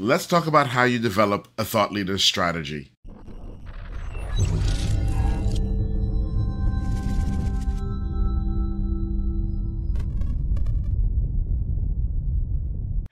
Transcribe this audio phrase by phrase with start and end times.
[0.00, 2.90] let's talk about how you develop a thought leader strategy.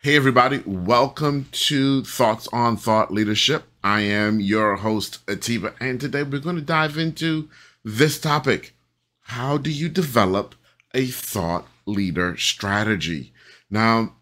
[0.00, 3.64] Hey, everybody, welcome to Thoughts on Thought Leadership.
[3.84, 7.50] I am your host, Atiba, and today we're going to dive into
[7.84, 8.74] this topic
[9.20, 10.54] How do you develop
[10.94, 13.34] a thought leader strategy?
[13.68, 14.14] Now,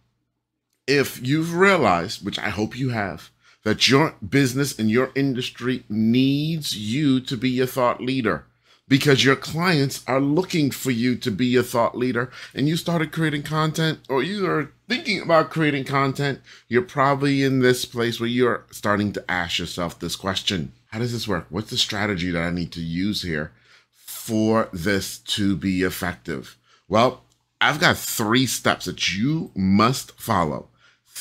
[0.86, 3.30] if you've realized, which I hope you have,
[3.64, 8.44] that your business and your industry needs you to be a thought leader
[8.88, 13.10] because your clients are looking for you to be a thought leader and you started
[13.10, 18.28] creating content or you are thinking about creating content, you're probably in this place where
[18.28, 21.46] you're starting to ask yourself this question How does this work?
[21.50, 23.52] What's the strategy that I need to use here
[23.92, 26.56] for this to be effective?
[26.88, 27.22] Well,
[27.60, 30.68] I've got three steps that you must follow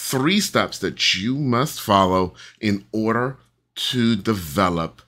[0.05, 3.37] three steps that you must follow in order
[3.73, 5.01] to develop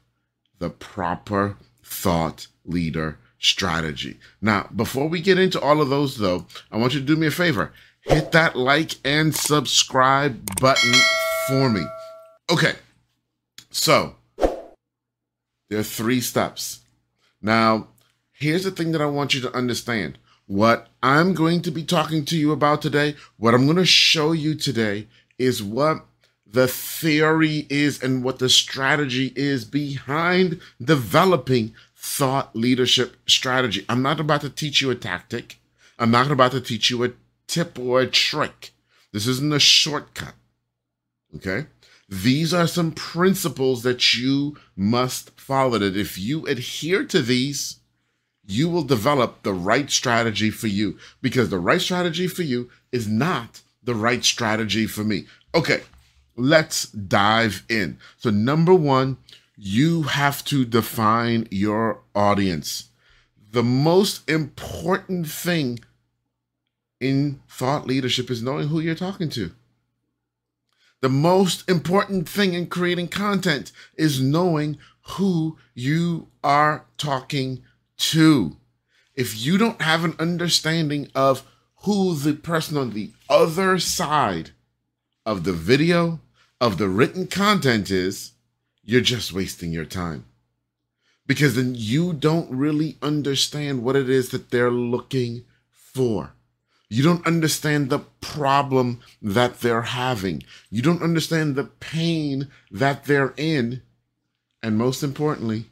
[0.57, 4.17] the proper thought leader strategy.
[4.41, 7.27] Now, before we get into all of those, though, I want you to do me
[7.27, 10.93] a favor hit that like and subscribe button
[11.47, 11.83] for me.
[12.49, 12.73] Okay,
[13.69, 14.15] so
[15.69, 16.79] there are three steps.
[17.41, 17.89] Now,
[18.31, 20.17] here's the thing that I want you to understand
[20.47, 24.31] what I'm going to be talking to you about today, what I'm going to show
[24.31, 26.05] you today is what
[26.45, 33.85] the theory is and what the strategy is behind developing thought leadership strategy.
[33.89, 35.59] I'm not about to teach you a tactic.
[35.99, 37.11] I'm not about to teach you a
[37.47, 38.71] tip or a trick.
[39.11, 40.35] This isn't a shortcut.
[41.35, 41.67] Okay?
[42.07, 45.77] These are some principles that you must follow.
[45.79, 47.76] That if you adhere to these,
[48.47, 53.07] you will develop the right strategy for you because the right strategy for you is
[53.07, 55.25] not the right strategy for me.
[55.53, 55.81] Okay,
[56.35, 57.99] let's dive in.
[58.17, 59.17] So, number one,
[59.57, 62.89] you have to define your audience.
[63.51, 65.79] The most important thing
[66.99, 69.51] in thought leadership is knowing who you're talking to.
[71.01, 77.63] The most important thing in creating content is knowing who you are talking
[77.97, 78.57] Two,
[79.15, 81.43] if you don't have an understanding of
[81.83, 84.51] who the person on the other side
[85.25, 86.19] of the video,
[86.61, 88.31] of the written content is,
[88.83, 90.25] you're just wasting your time.
[91.25, 96.31] Because then you don't really understand what it is that they're looking for.
[96.89, 100.43] You don't understand the problem that they're having.
[100.69, 103.81] You don't understand the pain that they're in.
[104.63, 105.65] And most importantly,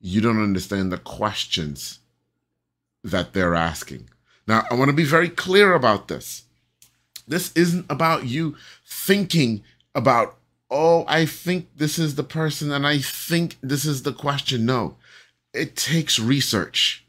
[0.00, 1.98] you don't understand the questions
[3.02, 4.08] that they're asking.
[4.46, 6.44] Now, I want to be very clear about this.
[7.26, 9.62] This isn't about you thinking
[9.94, 10.36] about,
[10.70, 14.64] oh, I think this is the person and I think this is the question.
[14.64, 14.96] No,
[15.52, 17.04] it takes research.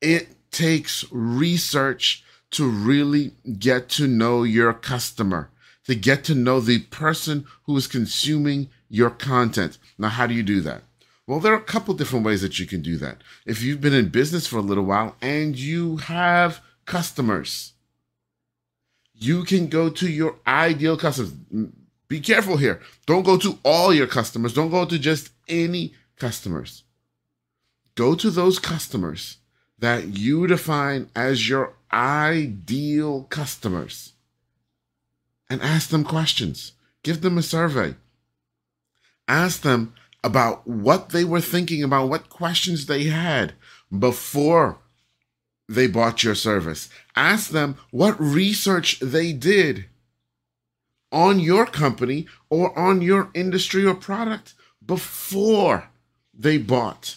[0.00, 2.22] It takes research
[2.52, 5.50] to really get to know your customer,
[5.86, 9.78] to get to know the person who is consuming your content.
[9.98, 10.82] Now, how do you do that?
[11.26, 13.18] Well, there are a couple different ways that you can do that.
[13.46, 17.72] If you've been in business for a little while and you have customers,
[19.14, 21.32] you can go to your ideal customers.
[21.54, 21.72] Mm,
[22.08, 22.80] be careful here.
[23.06, 26.82] Don't go to all your customers, don't go to just any customers.
[27.94, 29.38] Go to those customers
[29.78, 34.12] that you define as your ideal customers
[35.50, 36.72] and ask them questions.
[37.02, 37.96] Give them a survey.
[39.28, 39.94] Ask them
[40.24, 43.54] about what they were thinking about, what questions they had
[43.96, 44.78] before
[45.68, 46.88] they bought your service.
[47.16, 49.86] Ask them what research they did
[51.10, 55.88] on your company or on your industry or product before
[56.32, 57.16] they bought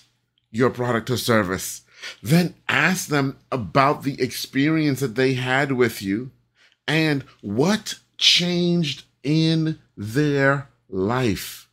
[0.51, 1.81] your product or service.
[2.22, 6.31] Then ask them about the experience that they had with you
[6.87, 11.65] and what changed in their life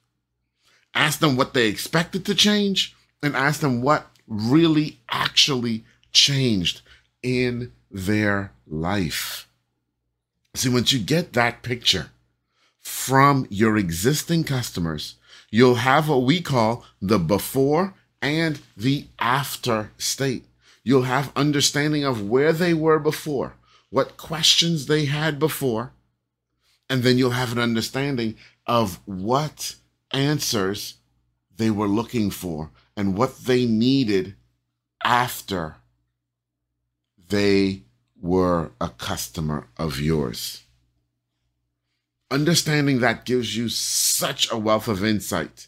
[0.94, 6.82] ask them what they expected to change and ask them what really actually changed
[7.22, 9.48] in their life.
[10.54, 12.10] See, once you get that picture
[12.80, 15.14] from your existing customers,
[15.50, 20.44] you'll have what we call the before and the after state.
[20.84, 23.54] You'll have understanding of where they were before,
[23.90, 25.92] what questions they had before,
[26.90, 28.36] and then you'll have an understanding
[28.66, 29.76] of what
[30.12, 30.94] answers
[31.56, 34.34] they were looking for and what they needed
[35.04, 35.76] after
[37.28, 37.82] they
[38.20, 40.62] were a customer of yours.
[42.30, 45.66] Understanding that gives you such a wealth of insight.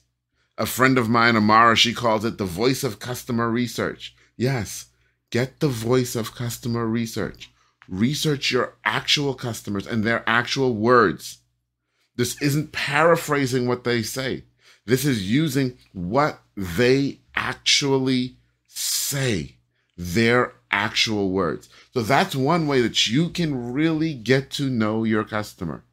[0.57, 4.15] A friend of mine, Amara, she calls it the voice of customer research.
[4.37, 4.87] Yes,
[5.31, 7.51] get the voice of customer research.
[7.89, 11.39] Research your actual customers and their actual words.
[12.17, 14.45] This isn't paraphrasing what they say.
[14.87, 18.37] This is using what they actually
[18.69, 19.57] say,
[19.97, 21.69] their actual words.
[21.93, 25.85] So that's one way that you can really get to know your customer.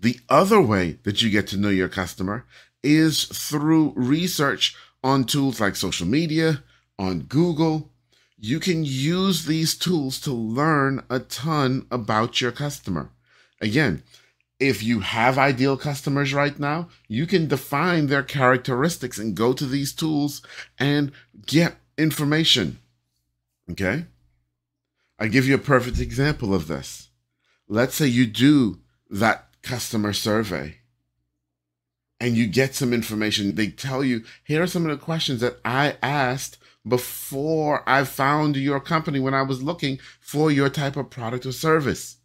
[0.00, 2.44] The other way that you get to know your customer
[2.82, 6.62] is through research on tools like social media,
[6.98, 7.90] on Google.
[8.38, 13.10] You can use these tools to learn a ton about your customer.
[13.60, 14.02] Again,
[14.62, 19.66] if you have ideal customers right now, you can define their characteristics and go to
[19.66, 20.40] these tools
[20.78, 21.10] and
[21.44, 22.78] get information.
[23.68, 24.04] Okay?
[25.18, 27.08] I give you a perfect example of this.
[27.66, 28.78] Let's say you do
[29.10, 30.76] that customer survey
[32.20, 33.56] and you get some information.
[33.56, 38.56] They tell you, here are some of the questions that I asked before I found
[38.56, 42.18] your company when I was looking for your type of product or service.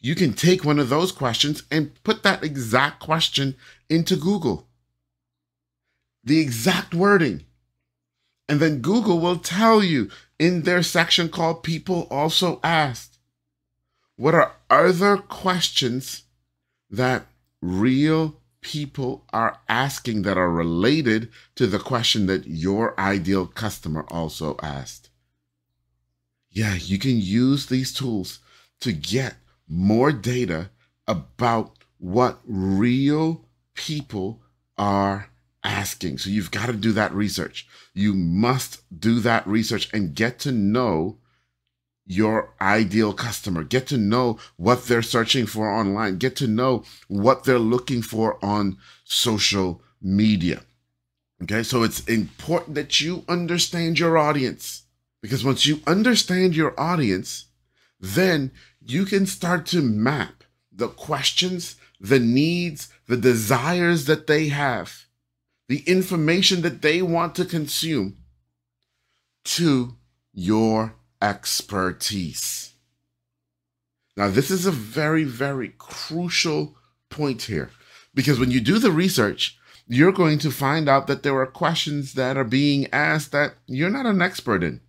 [0.00, 3.56] You can take one of those questions and put that exact question
[3.88, 4.68] into Google.
[6.22, 7.44] The exact wording.
[8.48, 13.18] And then Google will tell you in their section called People Also Asked
[14.18, 16.24] what are other questions
[16.90, 17.26] that
[17.62, 24.56] real people are asking that are related to the question that your ideal customer also
[24.60, 25.10] asked.
[26.50, 28.40] Yeah, you can use these tools
[28.80, 29.36] to get
[29.68, 30.70] more data
[31.06, 33.44] about what real
[33.74, 34.40] people
[34.76, 35.30] are
[35.64, 36.18] asking.
[36.18, 37.66] So you've got to do that research.
[37.94, 41.18] You must do that research and get to know
[42.06, 43.62] your ideal customer.
[43.62, 46.16] Get to know what they're searching for online.
[46.16, 50.62] Get to know what they're looking for on social media.
[51.42, 54.82] Okay, so it's important that you understand your audience
[55.22, 57.46] because once you understand your audience,
[58.00, 58.50] then
[58.88, 65.06] you can start to map the questions, the needs, the desires that they have,
[65.68, 68.16] the information that they want to consume
[69.44, 69.96] to
[70.32, 72.72] your expertise.
[74.16, 76.76] Now, this is a very, very crucial
[77.10, 77.70] point here
[78.14, 82.14] because when you do the research, you're going to find out that there are questions
[82.14, 84.80] that are being asked that you're not an expert in.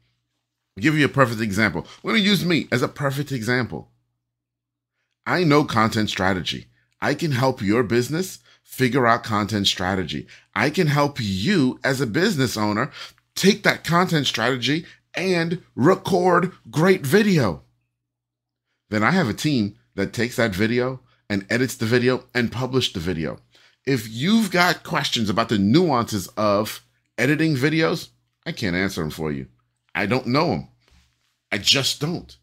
[0.76, 1.86] I'll give you a perfect example.
[2.04, 3.89] I'm going to use me as a perfect example.
[5.30, 6.66] I know content strategy.
[7.00, 10.26] I can help your business figure out content strategy.
[10.56, 12.92] I can help you as a business owner
[13.36, 17.62] take that content strategy and record great video.
[18.90, 22.92] Then I have a team that takes that video and edits the video and publish
[22.92, 23.38] the video.
[23.86, 26.84] If you've got questions about the nuances of
[27.20, 28.10] editing videos,
[28.48, 29.46] I can't answer them for you.
[29.94, 30.70] I don't know them.
[31.52, 32.36] I just don't.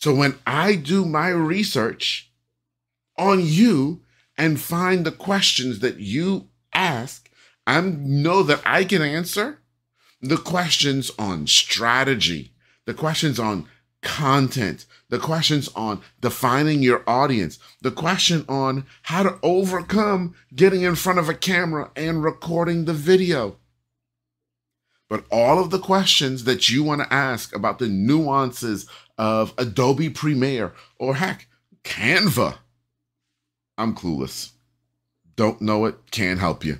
[0.00, 2.30] So when I do my research
[3.18, 4.00] on you
[4.38, 7.30] and find the questions that you ask,
[7.66, 9.58] I know that I can answer
[10.22, 12.52] the questions on strategy,
[12.86, 13.66] the questions on
[14.02, 20.94] content, the questions on defining your audience, the question on how to overcome getting in
[20.94, 23.56] front of a camera and recording the video.
[25.10, 28.86] But all of the questions that you want to ask about the nuances
[29.20, 31.46] of Adobe Premiere or heck,
[31.84, 32.56] Canva,
[33.76, 34.52] I'm clueless.
[35.36, 36.78] Don't know it, can't help you.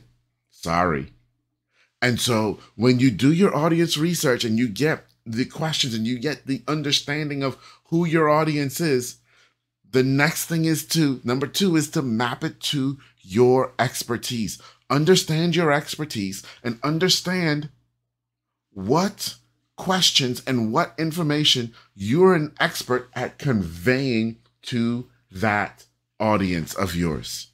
[0.50, 1.12] Sorry.
[2.00, 6.18] And so when you do your audience research and you get the questions and you
[6.18, 7.58] get the understanding of
[7.90, 9.18] who your audience is,
[9.90, 14.58] the next thing is to, number two, is to map it to your expertise.
[14.88, 17.68] Understand your expertise and understand
[18.72, 19.34] what
[19.80, 25.86] questions and what information you're an expert at conveying to that
[26.20, 27.48] audience of yours.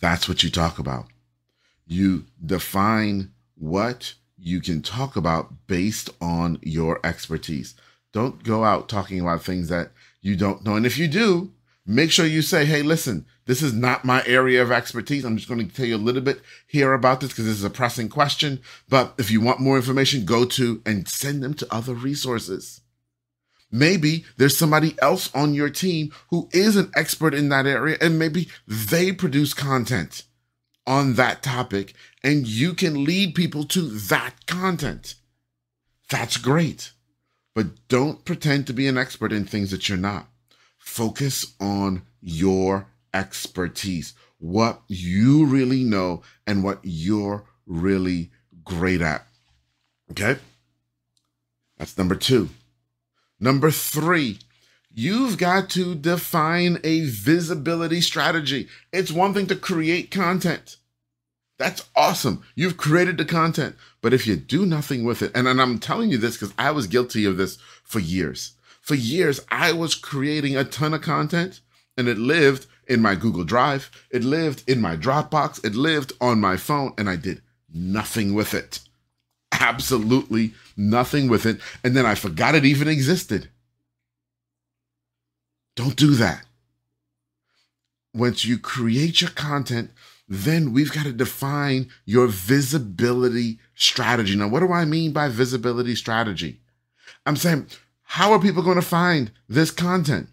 [0.00, 1.06] That's what you talk about
[1.86, 7.74] you define what you can talk about based on your expertise.
[8.12, 10.76] Don't go out talking about things that you don't know.
[10.76, 11.52] And if you do,
[11.86, 15.24] make sure you say, hey, listen, this is not my area of expertise.
[15.24, 17.64] I'm just going to tell you a little bit here about this because this is
[17.64, 18.60] a pressing question.
[18.88, 22.80] But if you want more information, go to and send them to other resources.
[23.70, 28.18] Maybe there's somebody else on your team who is an expert in that area and
[28.18, 30.22] maybe they produce content
[30.86, 35.16] on that topic and you can lead people to that content.
[36.08, 36.92] That's great.
[37.54, 40.28] But don't pretend to be an expert in things that you're not.
[40.84, 48.30] Focus on your expertise, what you really know and what you're really
[48.62, 49.26] great at.
[50.10, 50.36] Okay?
[51.78, 52.50] That's number two.
[53.40, 54.38] Number three,
[54.92, 58.68] you've got to define a visibility strategy.
[58.92, 60.76] It's one thing to create content.
[61.58, 62.44] That's awesome.
[62.54, 63.74] You've created the content.
[64.02, 66.72] But if you do nothing with it, and, and I'm telling you this because I
[66.72, 68.52] was guilty of this for years.
[68.84, 71.62] For years, I was creating a ton of content
[71.96, 76.38] and it lived in my Google Drive, it lived in my Dropbox, it lived on
[76.38, 77.40] my phone, and I did
[77.72, 78.80] nothing with it.
[79.52, 81.62] Absolutely nothing with it.
[81.82, 83.48] And then I forgot it even existed.
[85.76, 86.44] Don't do that.
[88.12, 89.92] Once you create your content,
[90.28, 94.36] then we've got to define your visibility strategy.
[94.36, 96.60] Now, what do I mean by visibility strategy?
[97.24, 97.68] I'm saying,
[98.04, 100.28] how are people going to find this content?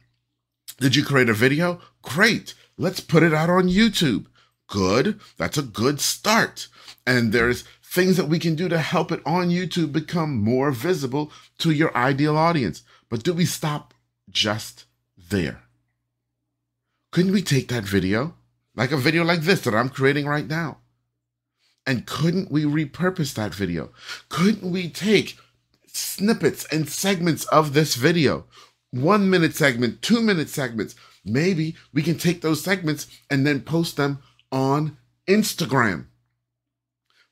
[0.79, 1.81] Did you create a video?
[2.01, 2.53] Great.
[2.77, 4.27] Let's put it out on YouTube.
[4.67, 5.19] Good.
[5.37, 6.67] That's a good start.
[7.05, 11.31] And there's things that we can do to help it on YouTube become more visible
[11.57, 12.83] to your ideal audience.
[13.09, 13.93] But do we stop
[14.29, 14.85] just
[15.17, 15.63] there?
[17.11, 18.35] Couldn't we take that video,
[18.75, 20.77] like a video like this that I'm creating right now,
[21.85, 23.91] and couldn't we repurpose that video?
[24.29, 25.37] Couldn't we take
[25.93, 28.45] snippets and segments of this video,
[28.91, 30.95] one minute segment, two minute segments?
[31.23, 34.19] Maybe we can take those segments and then post them
[34.51, 36.07] on Instagram.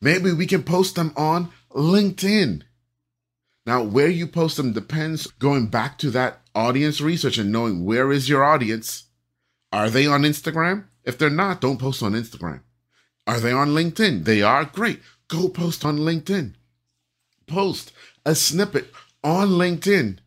[0.02, 2.64] Maybe we can post them on LinkedIn.
[3.66, 8.12] Now, where you post them depends going back to that audience research and knowing where
[8.12, 9.04] is your audience.
[9.72, 10.86] Are they on Instagram?
[11.04, 12.62] If they're not, don't post on Instagram.
[13.28, 14.26] Are they on LinkedIn?
[14.26, 15.02] They are great.
[15.28, 16.56] Go post on LinkedIn.
[17.46, 17.92] Post
[18.30, 18.94] a snippet
[19.24, 20.20] on LinkedIn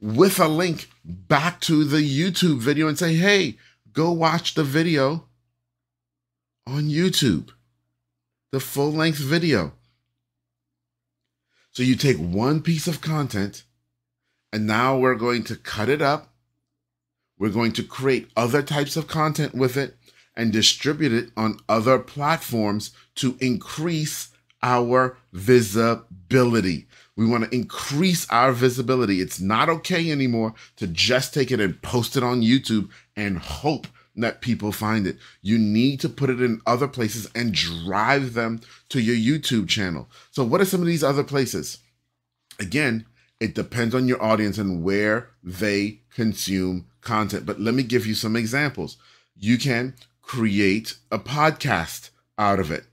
[0.00, 3.56] with a link back to the YouTube video and say, hey,
[3.92, 5.24] go watch the video
[6.68, 7.50] on YouTube
[8.52, 9.72] the full length video.
[11.72, 13.64] So you take one piece of content
[14.52, 16.32] and now we're going to cut it up.
[17.38, 19.96] We're going to create other types of content with it
[20.36, 24.29] and distribute it on other platforms to increase
[24.62, 26.86] our visibility.
[27.16, 29.20] We want to increase our visibility.
[29.20, 33.86] It's not okay anymore to just take it and post it on YouTube and hope
[34.16, 35.18] that people find it.
[35.42, 40.08] You need to put it in other places and drive them to your YouTube channel.
[40.30, 41.78] So, what are some of these other places?
[42.58, 43.06] Again,
[43.38, 47.46] it depends on your audience and where they consume content.
[47.46, 48.98] But let me give you some examples.
[49.36, 52.84] You can create a podcast out of it.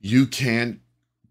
[0.00, 0.80] You can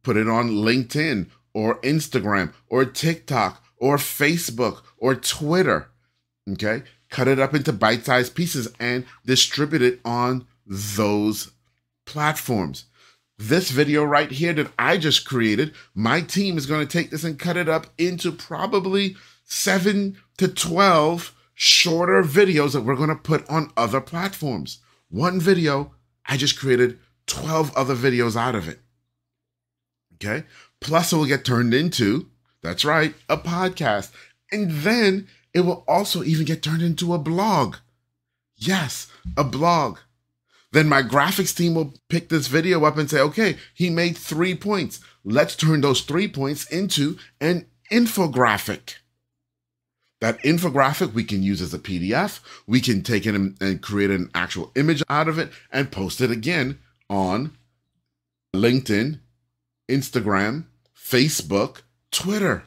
[0.04, 5.90] put it on LinkedIn or Instagram or TikTok or Facebook or Twitter.
[6.50, 6.84] Okay
[7.14, 11.52] cut it up into bite sized pieces, and distribute it on those
[12.06, 12.86] platforms.
[13.38, 17.24] This video right here that I just created, my team is going to take this
[17.24, 23.16] and cut it up into probably seven to 12 shorter videos that we're going to
[23.16, 24.80] put on other platforms.
[25.10, 25.94] One video,
[26.26, 28.80] I just created 12 other videos out of it.
[30.24, 30.46] Okay.
[30.80, 32.28] Plus, it will get turned into,
[32.62, 34.12] that's right, a podcast.
[34.52, 37.78] And then it will also even get turned into a blog.
[38.56, 39.98] Yes, a blog.
[40.72, 44.56] Then my graphics team will pick this video up and say, okay, he made three
[44.56, 45.00] points.
[45.24, 48.96] Let's turn those three points into an infographic.
[50.20, 52.40] That infographic we can use as a PDF.
[52.66, 56.32] We can take it and create an actual image out of it and post it
[56.32, 57.56] again on
[58.56, 59.20] LinkedIn,
[59.94, 61.82] Instagram, Facebook,
[62.12, 62.66] Twitter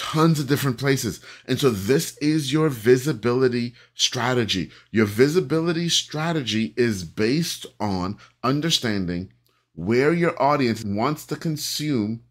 [0.00, 1.20] tons of different places.
[1.46, 4.70] And so this is your visibility strategy.
[4.90, 9.30] Your visibility strategy is based on understanding
[9.74, 12.22] where your audience wants to consume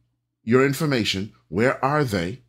[0.44, 1.32] your information.
[1.48, 2.42] Where are they?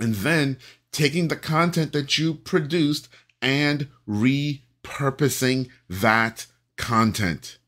[0.00, 0.58] And then
[0.90, 3.08] taking the content that you produced
[3.40, 6.46] and repurposing that
[6.76, 7.58] content.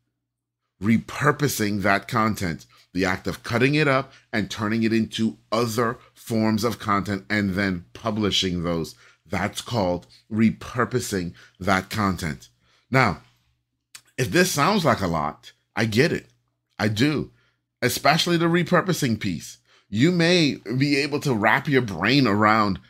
[0.81, 2.67] Repurposing that content
[2.97, 7.51] the act of cutting it up and turning it into other forms of content and
[7.51, 8.95] then publishing those.
[9.27, 12.49] That's called repurposing that content.
[12.91, 13.21] Now,
[14.17, 16.29] if this sounds like a lot, I get it.
[16.79, 17.33] I do,
[17.83, 19.59] especially the repurposing piece.
[19.91, 22.81] You may be able to wrap your brain around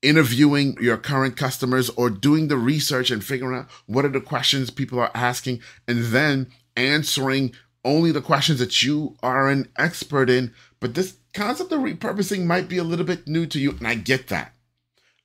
[0.00, 4.70] interviewing your current customers or doing the research and figuring out what are the questions
[4.70, 6.46] people are asking and then
[6.76, 7.52] answering
[7.84, 10.52] only the questions that you are an expert in.
[10.80, 13.94] But this concept of repurposing might be a little bit new to you, and I
[13.94, 14.54] get that.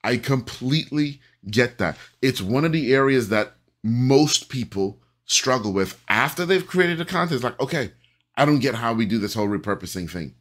[0.03, 1.97] I completely get that.
[2.21, 7.33] It's one of the areas that most people struggle with after they've created the content.
[7.35, 7.91] It's like, okay,
[8.35, 10.35] I don't get how we do this whole repurposing thing.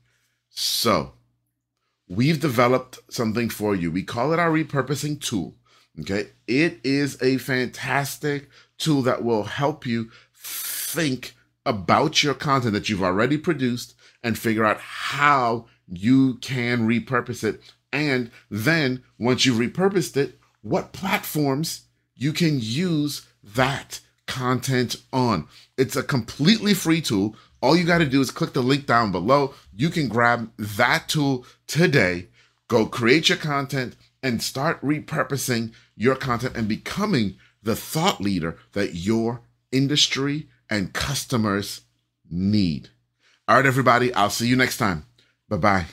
[0.51, 1.15] So,
[2.09, 3.91] we've developed something for you.
[3.91, 5.57] We call it our repurposing tool.
[6.01, 6.31] Okay.
[6.47, 10.11] It is a fantastic tool that will help you
[10.95, 11.35] think
[11.67, 17.61] about your content that you've already produced and figure out how you can repurpose it.
[17.93, 21.83] And then once you've repurposed it, what platforms
[22.15, 25.47] you can use that content on.
[25.77, 27.37] It's a completely free tool.
[27.61, 29.55] All you got to do is click the link down below.
[29.75, 32.29] You can grab that tool today,
[32.69, 38.95] go create your content, and start repurposing your content and becoming the thought leader that
[38.95, 41.83] your industry and customers
[42.31, 42.91] need.
[43.47, 45.07] All right, everybody, I'll see you next time.
[45.49, 45.87] Bye bye.